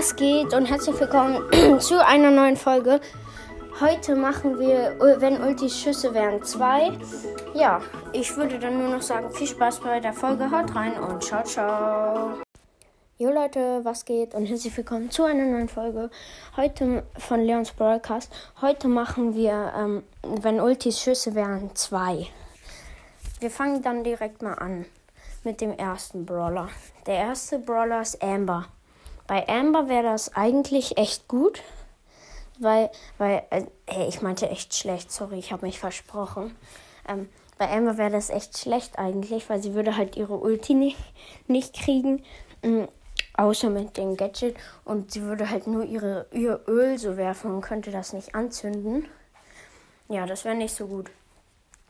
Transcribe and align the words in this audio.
Was 0.00 0.16
geht 0.16 0.54
und 0.54 0.64
herzlich 0.64 0.98
willkommen 0.98 1.42
zu 1.80 2.02
einer 2.02 2.30
neuen 2.30 2.56
Folge. 2.56 3.00
Heute 3.80 4.14
machen 4.14 4.58
wir, 4.58 4.96
wenn 5.18 5.42
Ultis 5.42 5.78
Schüsse 5.78 6.14
wären, 6.14 6.42
zwei. 6.42 6.92
Ja, 7.54 7.82
ich 8.12 8.34
würde 8.36 8.58
dann 8.58 8.78
nur 8.78 8.88
noch 8.88 9.02
sagen, 9.02 9.30
viel 9.30 9.46
Spaß 9.48 9.80
bei 9.80 10.00
der 10.00 10.14
Folge. 10.14 10.50
Haut 10.50 10.74
rein 10.74 10.98
und 10.98 11.22
ciao, 11.22 11.42
ciao. 11.44 12.40
Jo 13.20 13.28
Leute, 13.28 13.84
was 13.84 14.06
geht 14.06 14.34
und 14.34 14.46
herzlich 14.46 14.74
willkommen 14.74 15.10
zu 15.10 15.24
einer 15.24 15.44
neuen 15.44 15.68
Folge. 15.68 16.08
Heute 16.56 17.02
von 17.18 17.42
Leons 17.42 17.70
Broadcast. 17.72 18.32
Heute 18.62 18.88
machen 18.88 19.34
wir, 19.34 19.74
ähm, 19.76 20.04
wenn 20.22 20.58
Ultis 20.58 21.02
Schüsse 21.02 21.34
wären, 21.34 21.76
zwei. 21.76 22.28
Wir 23.38 23.50
fangen 23.50 23.82
dann 23.82 24.04
direkt 24.04 24.40
mal 24.40 24.54
an 24.54 24.86
mit 25.44 25.60
dem 25.60 25.72
ersten 25.72 26.24
Brawler. 26.24 26.70
Der 27.04 27.16
erste 27.16 27.58
Brawler 27.58 28.00
ist 28.00 28.22
Amber. 28.22 28.68
Bei 29.26 29.46
Amber 29.46 29.90
wäre 29.90 30.04
das 30.04 30.34
eigentlich 30.34 30.96
echt 30.96 31.28
gut, 31.28 31.62
weil, 32.58 32.90
weil, 33.18 33.42
äh, 33.50 33.66
hey, 33.86 34.08
ich 34.08 34.22
meinte 34.22 34.48
echt 34.48 34.74
schlecht, 34.74 35.12
sorry, 35.12 35.38
ich 35.38 35.52
habe 35.52 35.66
mich 35.66 35.78
versprochen. 35.78 36.56
Ähm, 37.06 37.28
bei 37.58 37.70
Amber 37.70 37.98
wäre 37.98 38.12
das 38.12 38.30
echt 38.30 38.56
schlecht 38.56 38.98
eigentlich, 38.98 39.50
weil 39.50 39.62
sie 39.62 39.74
würde 39.74 39.98
halt 39.98 40.16
ihre 40.16 40.38
Ulti 40.38 40.72
nicht, 40.72 40.96
nicht 41.48 41.74
kriegen, 41.74 42.24
mh, 42.62 42.88
außer 43.40 43.70
mit 43.70 43.96
dem 43.96 44.16
Gadget 44.16 44.54
und 44.84 45.12
sie 45.12 45.22
würde 45.22 45.48
halt 45.48 45.66
nur 45.66 45.84
ihre, 45.84 46.26
ihr 46.30 46.60
Öl 46.68 46.98
so 46.98 47.16
werfen 47.16 47.52
und 47.54 47.62
könnte 47.62 47.90
das 47.90 48.12
nicht 48.12 48.34
anzünden. 48.34 49.08
Ja, 50.08 50.26
das 50.26 50.44
wäre 50.44 50.54
nicht 50.54 50.74
so 50.74 50.86
gut. 50.86 51.10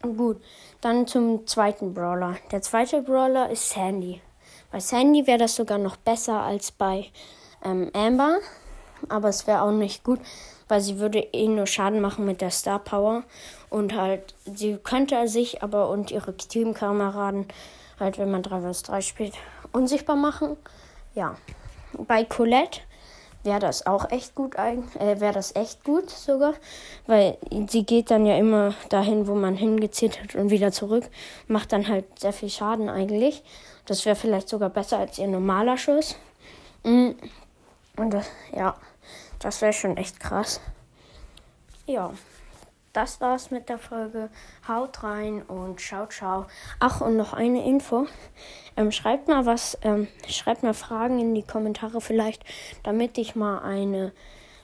Gut, 0.03 0.41
dann 0.81 1.07
zum 1.07 1.47
zweiten 1.47 1.93
Brawler. 1.93 2.37
Der 2.53 2.63
zweite 2.63 3.03
Brawler 3.03 3.51
ist 3.51 3.69
Sandy. 3.69 4.21
Bei 4.71 4.79
Sandy 4.79 5.27
wäre 5.27 5.39
das 5.39 5.57
sogar 5.57 5.79
noch 5.79 5.97
besser 5.97 6.41
als 6.41 6.71
bei 6.71 7.07
ähm, 7.65 7.91
Amber. 7.93 8.39
Aber 9.09 9.29
es 9.29 9.47
wäre 9.47 9.63
auch 9.63 9.73
nicht 9.73 10.05
gut, 10.05 10.21
weil 10.69 10.81
sie 10.81 10.99
würde 10.99 11.19
eh 11.19 11.49
nur 11.49 11.67
Schaden 11.67 12.01
machen 12.01 12.27
mit 12.27 12.41
der 12.41 12.51
Star 12.51 12.79
Power. 12.79 13.25
Und 13.71 13.95
halt, 13.95 14.35
sie 14.45 14.77
könnte 14.77 15.27
sich 15.27 15.63
aber 15.63 15.89
und 15.91 16.11
ihre 16.11 16.37
Teamkameraden, 16.37 17.47
halt, 17.99 18.19
wenn 18.19 18.31
man 18.31 18.43
3 18.43 18.73
vs 18.73 18.83
3 18.85 19.01
spielt, 19.01 19.35
unsichtbar 19.73 20.17
machen. 20.17 20.57
Ja. 21.15 21.37
Bei 22.07 22.25
Colette 22.25 22.81
wäre 23.43 23.59
das 23.59 23.87
auch 23.87 24.11
echt 24.11 24.35
gut, 24.35 24.55
äh, 24.57 25.21
wäre 25.21 25.33
das 25.33 25.55
echt 25.57 25.83
gut 25.85 26.11
sogar, 26.11 26.55
weil 27.07 27.39
sie 27.69 27.85
geht 27.85 28.11
dann 28.11 28.27
ja 28.27 28.37
immer 28.37 28.75
dahin, 28.91 29.27
wo 29.27 29.35
man 29.35 29.57
hingezielt 29.57 30.23
hat 30.23 30.35
und 30.35 30.51
wieder 30.51 30.73
zurück, 30.73 31.05
macht 31.47 31.73
dann 31.73 31.89
halt 31.89 32.19
sehr 32.19 32.33
viel 32.33 32.51
Schaden 32.51 32.89
eigentlich. 32.89 33.43
Das 33.87 34.05
wäre 34.05 34.17
vielleicht 34.17 34.49
sogar 34.49 34.71
besser 34.71 34.99
als 34.99 35.19
ihr 35.19 35.27
normaler 35.27 35.77
Schuss. 35.77 36.17
Mm. 36.85 37.11
Und 37.97 38.11
das, 38.11 38.27
ja, 38.55 38.77
das 39.41 39.61
wäre 39.63 39.73
schon 39.73 39.97
echt 39.97 40.21
krass. 40.21 40.61
Ja, 41.87 42.13
das 42.93 43.21
war's 43.21 43.51
mit 43.51 43.69
der 43.69 43.79
Folge. 43.79 44.31
Haut 44.67 45.03
rein 45.03 45.43
und 45.43 45.81
ciao, 45.81 46.07
ciao. 46.07 46.47
Ach, 46.79 47.01
und 47.01 47.17
noch 47.17 47.33
eine 47.33 47.65
Info. 47.65 48.07
Ähm, 48.77 48.93
schreibt 48.93 49.29
mal 49.29 49.47
was, 49.47 49.79
ähm, 49.83 50.09
schreibt 50.29 50.63
mal 50.63 50.75
Fragen 50.75 51.19
in 51.19 51.35
die 51.35 51.43
Kommentare 51.43 52.01
vielleicht, 52.01 52.45
damit 52.83 53.19
ich 53.19 53.37
mal 53.37 53.59
eine, 53.61 54.13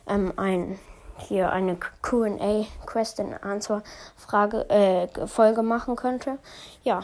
ähm, 0.09 0.33
ein, 0.37 0.79
hier 1.19 1.53
eine 1.53 1.79
Q&A, 2.03 2.65
Question 2.87 3.35
Answer 3.35 3.83
Frage, 4.17 4.69
äh, 4.71 5.27
Folge 5.27 5.63
machen 5.63 5.97
könnte. 5.97 6.39
Ja, 6.83 7.03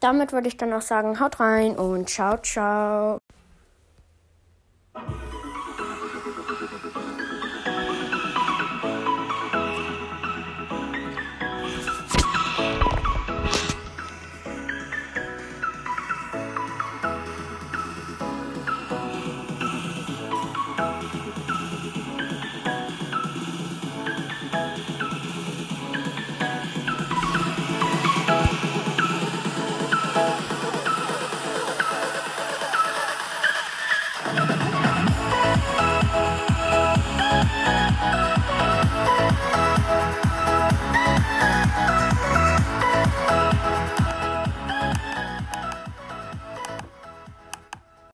damit 0.00 0.32
würde 0.32 0.48
ich 0.48 0.56
dann 0.56 0.72
auch 0.72 0.82
sagen, 0.82 1.20
haut 1.20 1.40
rein 1.40 1.78
und 1.78 2.08
ciao, 2.08 2.36
ciao. 2.38 3.23